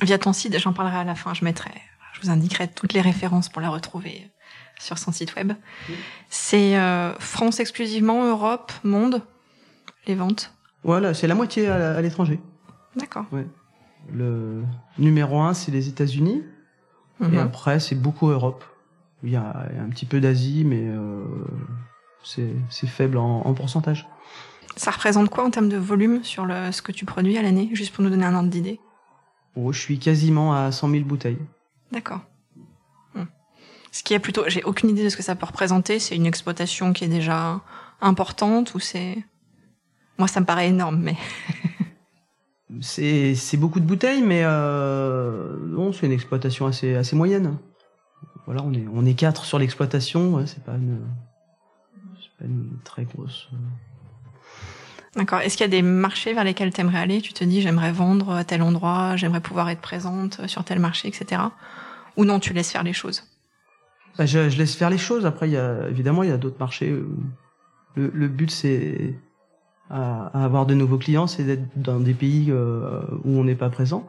[0.02, 1.34] Via ton site, j'en parlerai à la fin.
[1.34, 1.72] Je mettrai,
[2.12, 4.30] je vous indiquerai toutes les références pour la retrouver
[4.78, 5.52] sur son site web.
[6.28, 9.22] C'est euh, France exclusivement, Europe, monde,
[10.06, 10.54] les ventes.
[10.84, 12.40] Voilà, c'est la moitié à, l'étranger.
[12.96, 13.26] D'accord.
[14.12, 14.62] Le
[14.98, 16.44] numéro un, c'est les États-Unis.
[17.20, 17.34] Mhm.
[17.34, 18.64] Et après, c'est beaucoup Europe.
[19.22, 21.24] Il y a, un petit peu d'Asie, mais euh,
[22.22, 24.06] c'est faible en, en pourcentage.
[24.76, 27.68] Ça représente quoi en termes de volume sur le, ce que tu produis à l'année,
[27.72, 28.78] juste pour nous donner un ordre d'idée?
[29.56, 31.38] Oh, je suis quasiment à 100 000 bouteilles.
[31.90, 32.20] D'accord.
[33.14, 33.24] Hmm.
[33.90, 35.98] Ce qui est plutôt, j'ai aucune idée de ce que ça peut représenter.
[35.98, 37.60] C'est une exploitation qui est déjà
[38.00, 39.16] importante ou c'est,
[40.16, 41.16] moi ça me paraît énorme, mais
[42.80, 47.56] C'est c'est beaucoup de bouteilles, mais euh, non, c'est une exploitation assez assez moyenne.
[48.48, 50.32] Voilà, on est on est quatre sur l'exploitation.
[50.36, 51.00] Ouais, c'est pas une
[52.18, 53.50] c'est pas une très grosse.
[53.52, 53.56] euh,
[55.16, 55.40] d'accord.
[55.40, 57.20] Est-ce qu'il y a des marchés vers lesquels tu aimerais aller?
[57.20, 61.08] Tu te dis j'aimerais vendre à tel endroit, j'aimerais pouvoir être présente sur tel marché,
[61.08, 61.42] etc.
[62.16, 63.24] Ou non, tu laisses faire les choses?
[64.16, 65.26] Bah, je, je laisse faire les choses.
[65.26, 66.88] Après, il y a évidemment il y a d'autres marchés.
[67.96, 69.14] Le, le but c'est
[69.90, 73.56] à, à avoir de nouveaux clients, c'est d'être dans des pays euh, où on n'est
[73.56, 74.08] pas présent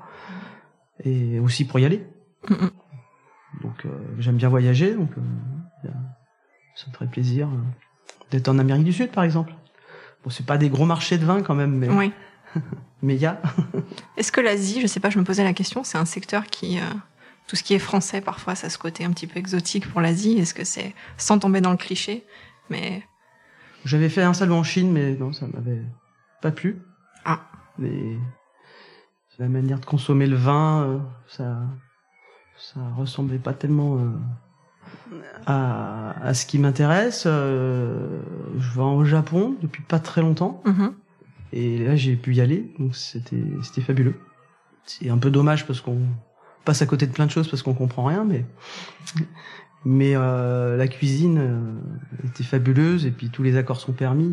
[1.04, 2.08] et aussi pour y aller.
[3.62, 5.90] Donc euh, j'aime bien voyager, donc euh,
[6.76, 7.58] ça me ferait plaisir euh,
[8.32, 9.54] d'être en Amérique du Sud par exemple.
[10.24, 12.14] Bon, c'est pas des gros marchés de vin quand même, mais Oui.
[13.02, 13.42] mais il y a.
[14.18, 16.80] Est-ce que l'Asie, je sais pas, je me posais la question, c'est un secteur qui,
[16.80, 16.84] euh,
[17.48, 20.02] tout ce qui est français, parfois, ça a ce côté un petit peu exotique pour
[20.02, 20.38] l'Asie.
[20.38, 22.26] Est-ce que c'est, sans tomber dans le cliché,
[22.70, 23.04] mais
[23.86, 25.84] J'avais fait un salon en Chine, mais non, ça m'avait
[26.42, 26.82] pas plu.
[27.26, 27.42] Ah.
[27.78, 28.18] Les...
[29.38, 31.62] La manière de consommer le vin, euh, ça,
[32.60, 37.24] ça ressemblait pas tellement euh, à, à ce qui m'intéresse.
[37.26, 38.20] Euh,
[38.58, 40.94] je vais au Japon depuis pas très longtemps, Mhm.
[41.54, 44.16] et là j'ai pu y aller, donc c'était c'était fabuleux.
[44.86, 46.00] C'est un peu dommage parce qu'on
[46.66, 48.46] passe à côté de plein de choses parce qu'on comprend rien, mais
[49.86, 54.30] mais euh, la cuisine euh, était fabuleuse et puis tous les accords sont permis.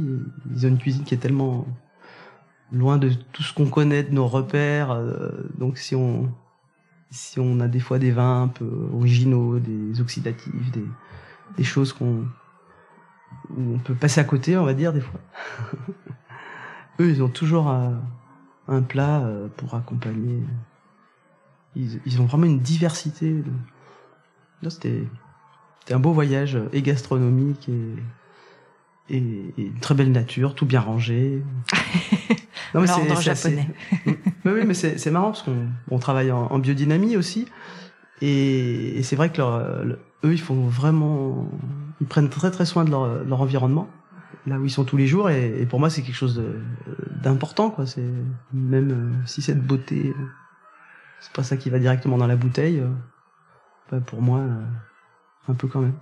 [0.55, 1.67] Ils ont une cuisine qui est tellement
[2.73, 4.91] loin de tout ce qu'on connaît de nos repères.
[4.91, 6.29] euh, donc si on
[7.11, 10.85] si on a des fois des vins un peu originaux, des oxydatifs, des
[11.57, 12.27] des choses qu'on
[13.57, 15.21] on peut passer à côté, on va dire des fois.
[17.01, 18.01] Eux, ils ont toujours un,
[18.83, 20.43] plat euh, pour accompagner.
[21.77, 23.31] Ils, ont vraiment une diversité.
[23.31, 25.07] de- c'était
[25.91, 31.45] un beau voyage euh, et gastronomique et, et une très belle nature, tout bien rangé.
[32.85, 33.69] Non, mais L'ordre assez- japonais.
[34.07, 37.47] oui, oui, mais c'est marrant parce qu'on on travaille en, en biodynamie aussi.
[38.23, 41.49] Et, et c'est vrai que leur, le- eux, ils font vraiment,
[42.01, 43.89] ils prennent très très soin de leur, environnement,
[44.47, 45.31] là où ils sont tous les jours.
[45.31, 46.43] Et, et pour moi, c'est quelque chose
[47.23, 47.87] d'important, quoi.
[47.87, 48.09] C'est
[48.53, 50.27] même euh, si cette beauté, euh,
[51.21, 52.81] c'est pas ça qui va directement dans la bouteille.
[52.81, 52.89] euh,
[53.91, 54.63] bah, pour moi, euh,
[55.49, 55.95] un peu quand même.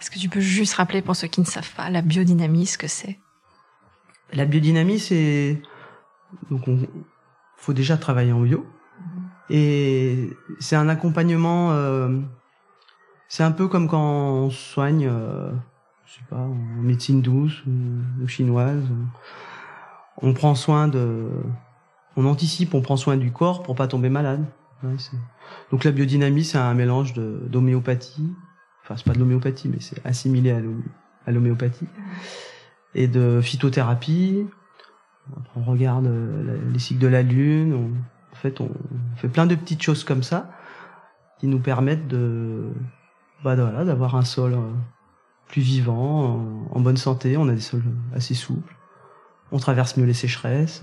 [0.00, 2.78] Est-ce que tu peux juste rappeler pour ceux qui ne savent pas la biodynamie, ce
[2.78, 3.18] que c'est?
[4.32, 5.60] La biodynamie, c'est
[6.50, 6.78] donc on
[7.56, 8.66] faut déjà travailler en bio
[9.50, 11.72] et c'est un accompagnement.
[11.72, 12.20] Euh,
[13.28, 15.50] c'est un peu comme quand on soigne, euh,
[16.06, 18.84] je sais pas, en médecine douce ou, chinoise.
[20.22, 21.28] On prend soin de,
[22.16, 24.44] on anticipe, on prend soin du corps pour pas tomber malade.
[25.70, 28.32] donc la biodynamie, c'est un mélange d'homéopathie.
[28.82, 30.52] Enfin, c'est pas de l'homéopathie, mais c'est assimilé
[31.26, 31.86] à l'homéopathie
[32.94, 34.46] et de phytothérapie.
[35.56, 37.94] On regarde euh, les cycles de la lune.
[38.32, 38.70] en fait, on
[39.16, 40.50] fait plein de petites choses comme ça
[41.38, 42.68] qui nous permettent de,
[43.42, 44.70] bah voilà, d'avoir un sol euh,
[45.48, 47.36] plus vivant, en, bonne santé.
[47.36, 47.82] On a des sols
[48.14, 48.76] assez souples.
[49.52, 50.82] On traverse mieux les sécheresses.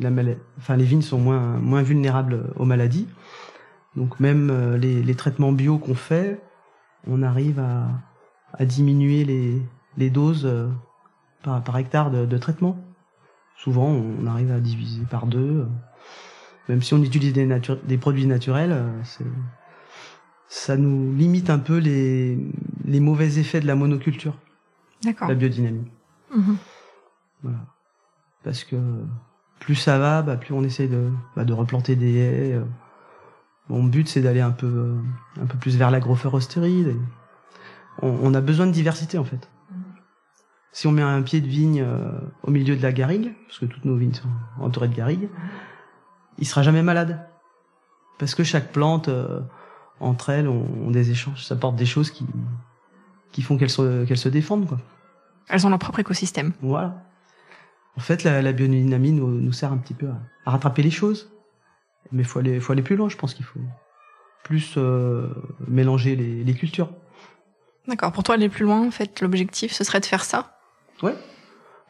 [0.00, 0.10] La
[0.58, 3.08] enfin, les vignes sont moins moins vulnérables aux maladies.
[3.96, 6.40] Donc même euh, les, les traitements bio qu'on fait,
[7.06, 7.88] on arrive à,
[8.52, 9.60] à diminuer les,
[9.98, 10.68] les doses euh,
[11.42, 12.78] par, par hectare de, de, traitement.
[13.56, 15.66] Souvent, on arrive à diviser par deux.
[16.68, 19.02] Même si on utilise des, des produits naturels, euh,
[20.48, 22.38] ça nous limite un peu les,
[22.84, 24.36] les mauvais effets de la monoculture.
[25.04, 25.90] La biodynamie.
[26.34, 26.56] Mhm.
[27.42, 27.58] Voilà.
[28.44, 28.76] Parce que
[29.58, 32.54] plus ça va, bah, plus on essaie de, bah, de replanter des haies.
[32.54, 32.64] Euh.
[33.68, 34.94] Mon but, c'est d'aller un peu,
[35.40, 36.86] un peu plus vers l'agroforesterie.
[38.00, 39.48] On, on a besoin de diversité, en fait
[40.72, 42.10] si on met un pied de vigne euh,
[42.42, 44.28] au milieu de la garrigue, parce que toutes nos vignes sont
[44.60, 45.28] entourées de garrigues,
[46.38, 47.26] il sera jamais malade.
[48.18, 49.40] Parce que chaque plante, euh,
[50.00, 52.26] entre elles, ont, des échanges, ça porte des choses qui,
[53.32, 54.66] qui font qu'elles se, qu'elles se défendent.
[54.66, 54.78] Quoi.
[55.48, 56.52] Elles ont leur propre écosystème.
[56.60, 57.04] Voilà.
[57.96, 60.08] En fait, la, la biodynamie nous, nous, sert un petit peu
[60.44, 61.32] à, rattraper les choses.
[62.12, 63.60] Mais il faut aller, faut aller plus loin, je pense qu'il faut
[64.44, 65.28] plus euh,
[65.66, 66.90] mélanger les, les cultures.
[67.86, 68.12] D'accord.
[68.12, 70.57] Pour toi, aller plus loin, en fait, l'objectif, ce serait de faire ça?
[71.02, 71.16] Ouais.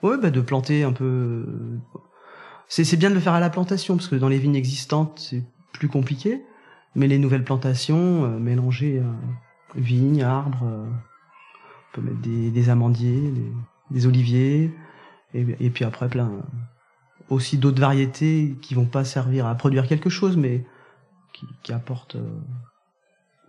[0.02, 1.44] Ouais, bah de planter un peu.
[2.68, 5.42] C'est bien de le faire à la plantation parce que dans les vignes existantes c'est
[5.72, 6.42] plus compliqué,
[6.94, 9.10] mais les nouvelles plantations, euh, mélanger euh,
[9.74, 13.32] vignes, arbres, euh, on peut mettre des, des amandiers,
[13.90, 14.74] des, oliviers,
[15.34, 16.30] et, et, puis après plein
[17.30, 20.64] aussi d'autres variétés qui vont pas servir à produire quelque chose, mais
[21.32, 22.16] qui, qui apportent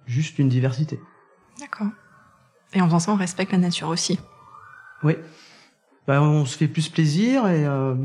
[0.06, 1.00] juste une diversité.
[1.60, 1.88] D'accord.
[2.74, 4.20] Et en faisant ça, on respecte la nature aussi.
[5.04, 5.16] Oui,
[6.08, 7.96] bah, on se fait plus plaisir et, euh,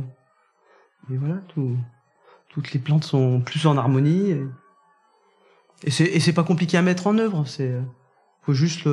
[1.10, 1.76] et voilà, tout,
[2.48, 4.30] toutes les plantes sont plus en harmonie.
[4.30, 4.46] Et,
[5.84, 7.46] et c'est et c'est pas compliqué à mettre en œuvre.
[7.46, 7.74] C'est
[8.42, 8.86] faut juste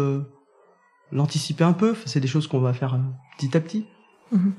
[1.11, 1.95] l'anticiper un peu.
[2.05, 2.99] C'est des choses qu'on va faire euh,
[3.37, 3.85] petit à petit.
[4.31, 4.53] Mhm.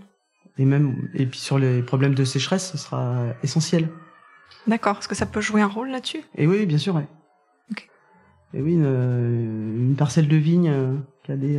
[0.58, 3.88] Et même et puis sur les problèmes de sécheresse, ce sera essentiel.
[4.66, 4.98] D'accord.
[4.98, 6.22] Est-ce que ça peut jouer un rôle là-dessus?
[6.36, 6.94] Et oui, bien sûr.
[6.94, 7.08] Ouais.
[8.54, 11.58] Et oui, une, une, parcelle de vigne euh, qui a des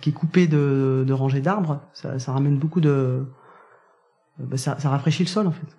[0.00, 3.24] qui est coupé de, de rangées d'arbres, ça, ça, ramène beaucoup de,
[4.38, 5.76] bah, ça, ça, rafraîchit le sol en fait.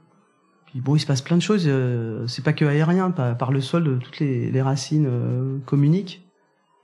[0.67, 1.65] Puis bon, il se passe plein de choses.
[1.67, 6.25] Euh, c'est pas que aérien, par, par, le sol, toutes les, les racines euh, communiquent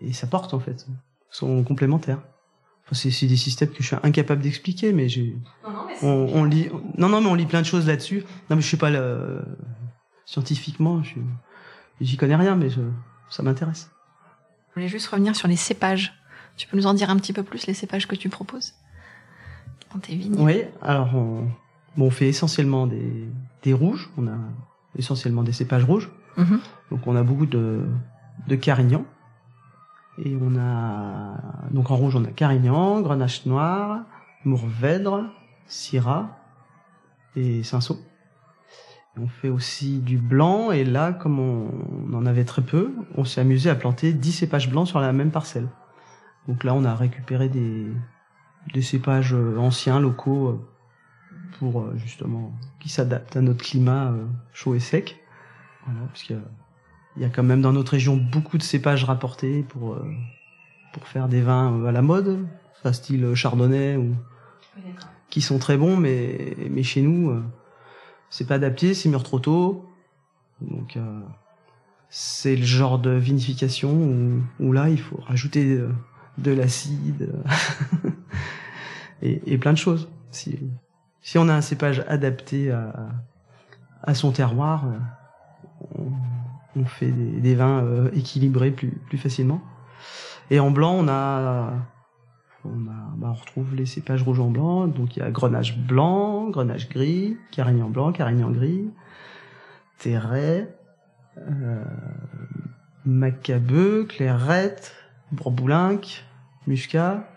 [0.01, 0.87] et ça porte en fait,
[1.29, 2.19] sont complémentaires.
[2.85, 5.35] Enfin, c'est des systèmes que je suis incapable d'expliquer, mais j'ai.
[6.01, 6.69] On, on, lit.
[6.97, 8.23] Non, non, mais on lit plein de choses là-dessus.
[8.49, 9.41] Non, mais je sais pas le...
[10.25, 11.01] scientifiquement,
[11.99, 12.79] j'y connais rien, mais je,
[13.29, 13.91] ça m'intéresse.
[14.69, 16.16] Je voulais juste revenir sur les cépages.
[16.57, 18.73] Tu peux nous en dire un petit peu plus les cépages que tu proposes
[19.93, 21.47] dans tes vignes Oui, alors on,
[21.95, 23.29] bon, on fait essentiellement des,
[23.61, 24.09] des, rouges.
[24.17, 24.37] On a
[24.97, 26.09] essentiellement des cépages rouges.
[26.35, 26.59] Mhm.
[26.91, 27.85] Donc on a beaucoup de,
[28.47, 29.05] de Carignan.
[30.23, 31.37] Et on a
[31.69, 34.01] donc en rouge on a Carignan, Grenache noir,
[34.43, 35.25] Mourvèdre,
[35.67, 36.39] Syrah
[37.35, 37.99] et Cinsault.
[39.19, 41.69] On fait aussi du blanc et là, comme on,
[42.07, 45.11] on en avait très peu, on s'est amusé à planter 10 cépages blancs sur la
[45.11, 45.67] même parcelle.
[46.47, 50.59] Donc là, on a récupéré des, cépages euh, anciens, locaux, euh,
[51.59, 54.13] pour euh, justement qui s'adaptent à notre climat
[54.53, 55.19] chaud et sec.
[55.85, 56.39] Parce qu'il
[57.17, 59.97] y, a, quand même dans notre région beaucoup de cépages rapportés pour
[60.91, 62.45] pour faire des vins à la mode,
[62.83, 64.13] ça style chardonnay ou
[65.29, 67.41] qui sont très bons, mais mais chez nous
[68.29, 69.89] c'est pas adapté, c'est mûr trop tôt,
[70.59, 70.99] donc
[72.09, 75.79] c'est le genre de vinification où là il faut rajouter
[76.37, 77.33] de l'acide
[79.21, 80.09] et, et, plein de choses.
[80.31, 80.57] Si,
[81.35, 84.85] on a un cépage adapté à, son terroir,
[85.95, 86.11] on,
[86.77, 89.61] on fait des, vins euh, équilibrés plus, facilement.
[90.49, 91.73] Et en blanc, on a,
[92.63, 94.87] on, a, bah retrouve les cépages rouge en blanc.
[94.87, 98.89] Donc il y a Grenache blanc, Grenache gris, Carignan blanc, Carignan gris,
[99.97, 100.73] Terret,
[101.37, 101.83] euh,
[104.07, 104.95] Clairette,
[105.31, 106.23] Bourboulinque,
[106.67, 107.27] Muscat.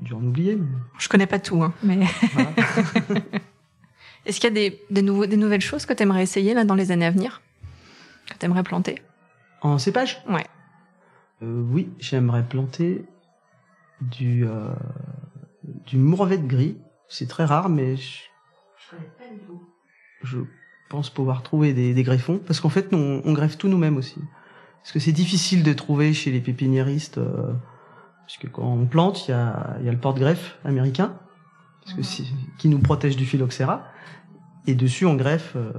[0.00, 0.56] dû en oublier.
[0.56, 0.66] Mais...
[0.98, 2.00] Je connais pas tout, hein, mais.
[2.32, 2.50] Voilà.
[4.26, 6.64] Est-ce qu'il y a des, des, nouveaux, des nouvelles choses que tu aimerais essayer là
[6.64, 7.40] dans les années à venir
[8.28, 9.02] Que tu aimerais planter?
[9.62, 10.22] En cépage?
[10.28, 10.44] Ouais.
[11.42, 13.04] Euh, oui, j'aimerais planter
[14.02, 14.68] du, euh,
[15.86, 16.76] du mourvèdre gris.
[17.08, 18.02] C'est très rare, mais je,
[18.76, 19.62] je connais pas du tout.
[20.22, 20.38] Je
[20.90, 23.96] pense pouvoir trouver des, des greffons, parce qu'en fait, nous, on, on greffe tout nous-mêmes
[23.96, 24.20] aussi.
[24.82, 27.52] Parce que c'est difficile de trouver chez les pépiniéristes, euh,
[28.22, 31.14] parce que quand on plante, il y a, y a le porte-greffe américain,
[31.84, 33.84] parce que si, qui nous protège du phylloxéra,
[34.66, 35.72] et dessus on greffe euh,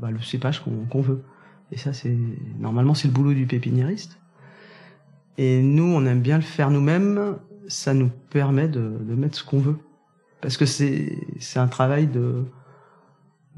[0.00, 1.24] bah, le cépage qu'on qu'on veut.
[1.70, 2.16] Et ça, c'est
[2.58, 4.18] normalement c'est le boulot du pépiniériste.
[5.36, 7.36] Et nous, on aime bien le faire nous-mêmes.
[7.68, 9.78] Ça nous permet de, de mettre ce qu'on veut,
[10.40, 12.44] parce que c'est c'est un travail de,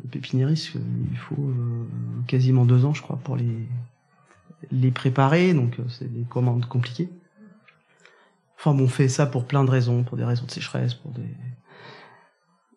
[0.03, 0.73] de pépiniériste.
[0.75, 1.87] Il faut euh,
[2.27, 3.69] quasiment deux ans, je crois, pour les
[4.71, 5.55] les préparer.
[5.55, 7.11] Donc euh, c'est des commandes compliquées.
[8.59, 11.13] Enfin, bon, on fait ça pour plein de raisons, pour des raisons de sécheresse, pour
[11.13, 11.27] des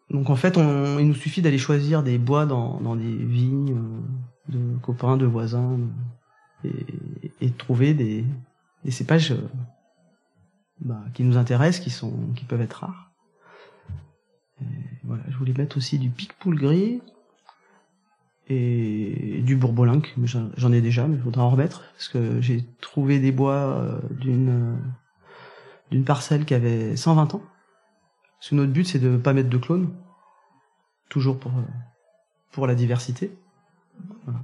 [0.09, 3.75] donc en fait, on, il nous suffit d'aller choisir des bois dans, dans des vignes
[3.75, 5.79] euh, de copains, de voisins,
[6.63, 6.85] et,
[7.41, 8.23] et de trouver des,
[8.85, 9.49] des cépages euh,
[10.81, 13.11] bah, qui nous intéressent, qui sont, qui peuvent être rares.
[14.61, 14.65] Et
[15.03, 17.01] voilà, je voulais mettre aussi du pic-poule gris
[18.49, 20.15] et du bourbolinque.
[20.57, 23.99] J'en ai déjà, mais il faudra en remettre parce que j'ai trouvé des bois euh,
[24.11, 24.77] d'une
[25.91, 27.41] d'une parcelle qui avait 120 ans.
[28.39, 29.93] Parce que notre but, c'est de pas mettre de clones.
[31.07, 31.51] Toujours pour,
[32.51, 33.31] pour la diversité.
[34.25, 34.39] Voilà.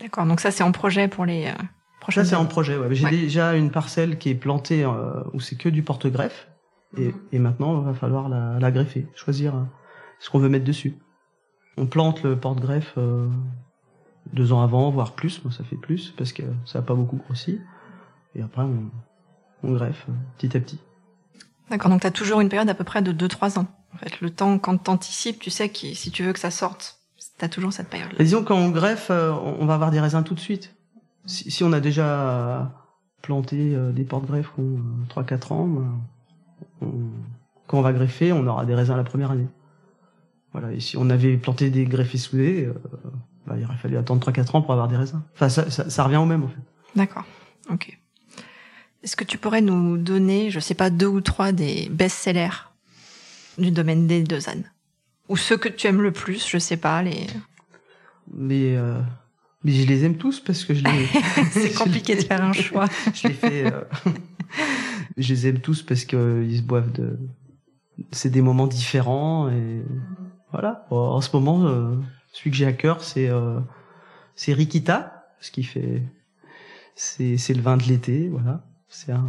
[0.00, 1.52] D'accord, donc ça, c'est en projet pour les euh,
[2.00, 2.94] prochaines Ça, c'est en projet, ouais.
[2.94, 3.10] J'ai ouais.
[3.10, 6.48] déjà une parcelle qui est plantée euh, où c'est que du porte-greffe.
[6.96, 9.62] Et, et, maintenant, il va falloir la, la greffer, choisir euh,
[10.20, 10.96] ce qu'on veut mettre dessus.
[11.78, 13.28] On plante le porte-greffe euh,
[14.32, 15.42] deux ans avant, voire plus.
[15.44, 17.60] Moi, ça fait plus parce que ça n'a pas beaucoup grossi.
[18.34, 18.90] Et après, on,
[19.62, 20.80] on greffe euh, petit à petit.
[21.70, 23.66] D'accord, donc tu as toujours une période à peu près de 2-3 ans.
[23.94, 26.50] En fait, le temps, quand tu anticipes, tu sais que si tu veux que ça
[26.50, 26.98] sorte,
[27.38, 28.18] tu as toujours cette période-là.
[28.18, 30.74] Disons, quand on greffe, euh, on va avoir des raisins tout de suite.
[31.26, 32.72] Si, si on a déjà
[33.22, 36.00] planté des porte-greffes qui ont 3-4 ans, ben,
[36.80, 36.92] on,
[37.66, 39.46] quand on va greffer, on aura des raisins la première année.
[40.52, 42.74] Voilà, et si on avait planté des greffés soudés, euh,
[43.46, 45.22] bah, il aurait fallu attendre 3-4 ans pour avoir des raisins.
[45.34, 46.60] Enfin, ça, ça, ça revient au même, en fait.
[46.96, 47.24] D'accord,
[47.70, 47.98] ok.
[49.02, 52.70] Est-ce que tu pourrais nous donner, je sais pas, deux ou trois des best-sellers
[53.56, 54.64] du domaine des deux ânes?
[55.28, 57.26] Ou ceux que tu aimes le plus, je sais pas, les...
[58.32, 59.00] Mais, euh,
[59.62, 61.06] mais je les aime tous parce que je les...
[61.52, 62.86] C'est compliqué de faire un choix.
[63.14, 63.72] je les fais...
[63.72, 63.82] Euh...
[65.16, 67.18] je les aime tous parce qu'ils euh, se boivent de...
[68.12, 69.82] C'est des moments différents et
[70.52, 70.86] voilà.
[70.90, 71.94] En ce moment, euh,
[72.32, 73.60] celui que j'ai à cœur, c'est euh,
[74.34, 76.02] c'est Rikita, ce qui fait...
[76.94, 78.64] C'est le vin de l'été, voilà.
[78.88, 79.28] C'est un,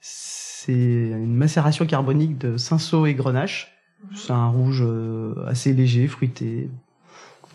[0.00, 3.72] c'est une macération carbonique de cinsault et grenache.
[4.14, 6.70] C'est un rouge euh, assez léger, fruité,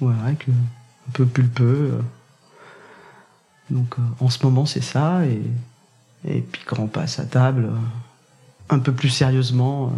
[0.02, 2.00] voilà, avec le, un peu pulpeux.
[3.70, 5.42] Donc euh, en ce moment c'est ça et
[6.26, 9.94] et puis quand on passe à table, euh, un peu plus sérieusement,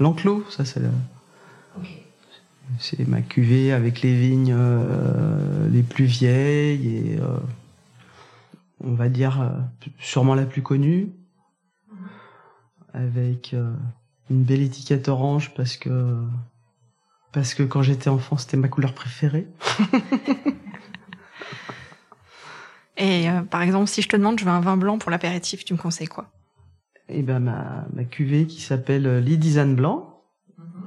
[0.00, 0.90] l'enclos, ça c'est le,
[1.78, 2.03] okay.
[2.78, 4.56] C'est ma cuvée avec les vignes
[5.70, 7.18] les plus vieilles et
[8.84, 9.48] on va dire euh,
[9.98, 11.12] sûrement la plus connue,
[12.92, 13.72] avec euh,
[14.30, 16.22] une belle étiquette orange parce que
[17.32, 19.48] parce que quand j'étais enfant c'était ma couleur préférée.
[22.96, 25.64] Et euh, par exemple, si je te demande, je veux un vin blanc pour l'apéritif,
[25.64, 26.30] tu me conseilles quoi?
[27.08, 30.13] Eh ben ma ma cuvée qui s'appelle l'Idizane blanc.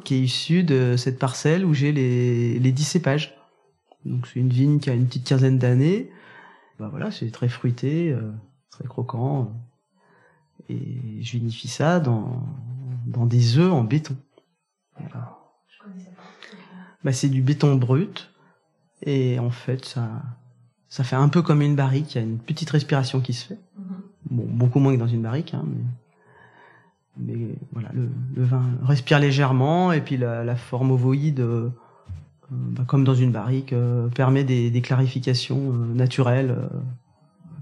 [0.03, 3.35] Qui est issue de cette parcelle où j'ai les les dix cépages.
[4.05, 6.09] Donc c'est une vigne qui a une petite quinzaine d'années
[6.79, 8.31] bah voilà, c'est très fruité, euh,
[8.69, 9.51] très croquant.
[10.69, 12.43] Et je vinifie ça dans,
[13.05, 14.15] dans des œufs en béton.
[14.99, 15.37] Voilà.
[17.03, 18.33] Bah, c'est du béton brut.
[19.03, 20.09] Et en fait, ça,
[20.89, 22.15] ça fait un peu comme une barrique.
[22.15, 23.59] Il y a une petite respiration qui se fait.
[23.79, 24.31] -hmm.
[24.31, 25.83] Bon, beaucoup moins que dans une barrique, hein, mais,
[27.19, 31.69] mais voilà, le, le, vin respire légèrement et puis la, la forme ovoïde euh,
[32.49, 36.57] bah, comme dans une barrique, euh, permet des, des clarifications euh, naturelles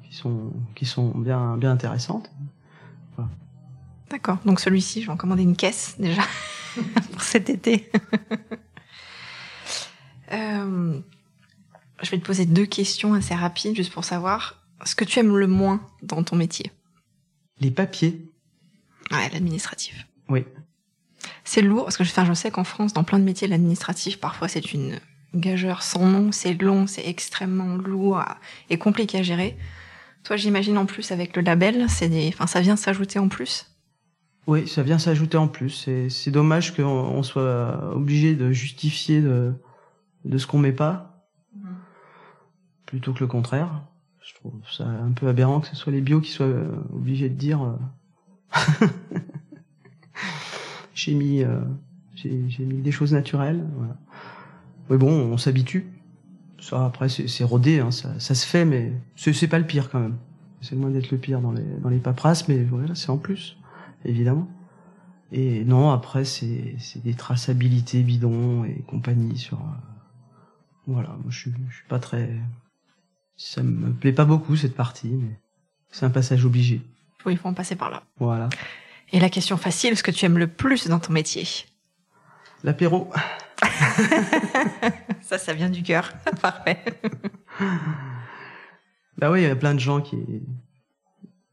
[0.04, 2.32] qui sont qui sont bien bien intéressantes.
[3.16, 3.30] Voilà.
[4.10, 4.38] D'accord.
[4.46, 6.22] Donc celui-ci, je vais en commander une caisse déjà
[7.12, 7.90] pour cet été.
[12.04, 15.38] je vais te poser deux questions assez rapides juste pour savoir ce que tu aimes
[15.38, 16.72] le moins dans ton métier.
[17.60, 18.35] Les papiers.
[19.12, 20.08] Ouais, l'administratif.
[20.30, 20.46] Oui.
[21.44, 24.48] C'est lourd parce que enfin, je sais qu'en France, dans plein de métiers, l'administratif, parfois,
[24.48, 25.00] c'est une
[25.34, 28.24] gageure sans nom, c'est long, c'est extrêmement lourd
[28.70, 29.58] et compliqué à gérer.
[30.24, 33.68] Toi, j'imagine en plus avec le label, c'est des, enfin, ça vient s'ajouter en plus?
[34.48, 35.88] Oui, ça vient s'ajouter en plus.
[36.10, 39.54] C'est dommage qu'on on soit obligé de justifier de,
[40.24, 41.28] de ce qu'on met pas,
[42.86, 43.84] plutôt que le contraire.
[44.22, 46.48] Je trouve ça un peu aberrant que ce soit les bio qui soient
[46.94, 47.76] obligés de dire euh,
[50.94, 51.62] j'ai mis euh,
[52.26, 53.66] mis des choses naturelles.
[53.76, 53.98] Voilà.
[54.90, 55.88] Mais bon, on s'habitue.
[56.60, 60.18] Ça après c'est rodé, hein, ça, se fait, mais c'est pas le pire quand même.
[60.62, 63.58] C'est loin d'être le pire dans les dans paperasses, mais voilà, c'est en plus,
[64.04, 64.48] évidemment.
[65.32, 69.60] Et non, après c'est des traçabilités bidons et compagnie sur.
[69.60, 69.64] Euh,
[70.88, 71.54] voilà, moi je suis
[71.88, 72.36] pas très.
[73.38, 75.40] Ça me plaît pas beaucoup cette partie, mais
[75.92, 76.82] c'est un passage obligé.
[77.26, 78.04] Oui, il faut en passer par là.
[78.20, 78.50] Voilà.
[79.12, 81.48] Et la question facile, ce que tu aimes le plus dans ton métier
[82.64, 83.12] L'apéro.
[85.22, 86.12] ça, ça vient du cœur.
[86.42, 86.84] Parfait.
[89.18, 90.18] Bah oui, il y a plein de gens qui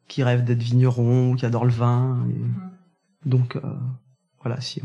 [0.09, 2.27] qui rêvent d'être vignerons, qui adorent le vin.
[3.25, 3.61] Donc euh,
[4.43, 4.83] voilà, si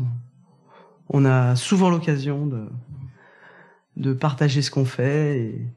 [1.10, 2.68] on, a souvent l'occasion de
[3.96, 5.76] de partager ce qu'on fait et,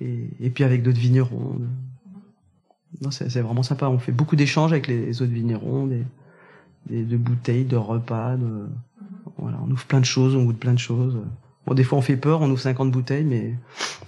[0.00, 1.60] et, et puis avec d'autres vignerons.
[3.10, 3.88] C'est vraiment sympa.
[3.88, 6.02] On fait beaucoup d'échanges avec les autres vignerons, des,
[6.88, 8.66] des, de bouteilles, de repas, de,
[9.38, 11.18] voilà, on ouvre plein de choses, on goûte plein de choses.
[11.66, 13.54] Bon, des fois on fait peur, on ouvre 50 bouteilles, mais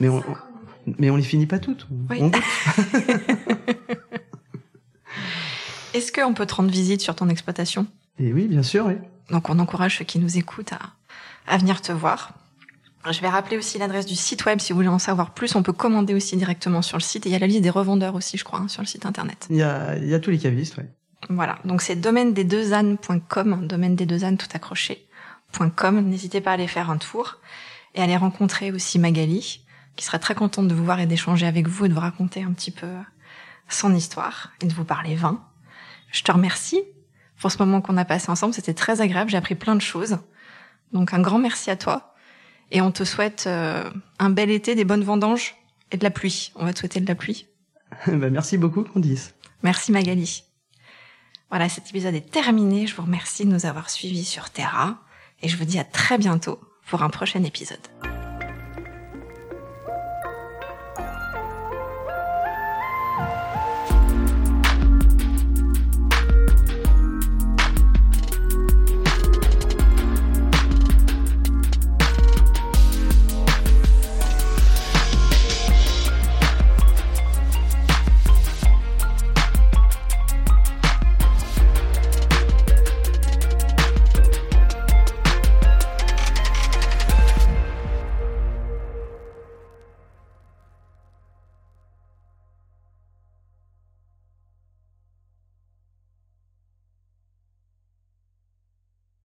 [0.00, 0.22] mais on,
[0.98, 1.86] mais on les finit pas toutes.
[2.10, 2.20] Oui.
[5.94, 7.86] Est-ce qu'on peut te rendre visite sur ton exploitation?
[8.18, 8.94] Et oui, bien sûr, oui.
[9.30, 10.80] Donc on encourage ceux qui nous écoutent à,
[11.46, 12.32] à venir te voir.
[13.10, 15.54] Je vais rappeler aussi l'adresse du site web si vous voulez en savoir plus.
[15.54, 17.26] On peut commander aussi directement sur le site.
[17.26, 19.06] Et il y a la liste des revendeurs aussi, je crois, hein, sur le site
[19.06, 19.46] internet.
[19.50, 20.84] Il y a, il y a tous les cavistes, oui.
[21.30, 21.58] Voilà.
[21.64, 25.06] Donc c'est domaine des deux ânes.com, domaine des deux ânes tout accroché.
[25.92, 27.38] N'hésitez pas à aller faire un tour
[27.94, 29.64] et à aller rencontrer aussi Magali,
[29.96, 32.42] qui sera très contente de vous voir et d'échanger avec vous et de vous raconter
[32.42, 32.86] un petit peu
[33.68, 35.42] son histoire et de vous parler vin.
[36.12, 36.82] Je te remercie
[37.40, 38.54] pour ce moment qu'on a passé ensemble.
[38.54, 39.30] C'était très agréable.
[39.30, 40.18] J'ai appris plein de choses.
[40.92, 42.07] Donc un grand merci à toi.
[42.70, 43.88] Et on te souhaite euh,
[44.18, 45.54] un bel été, des bonnes vendanges
[45.90, 46.52] et de la pluie.
[46.54, 47.46] On va te souhaiter de la pluie.
[48.06, 49.34] bah, merci beaucoup, Candice.
[49.62, 50.44] Merci Magali.
[51.50, 52.86] Voilà, cet épisode est terminé.
[52.86, 54.98] Je vous remercie de nous avoir suivis sur Terra
[55.40, 57.78] et je vous dis à très bientôt pour un prochain épisode.